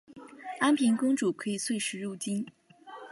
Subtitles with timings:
[0.59, 2.43] 安平公主可以岁时入京。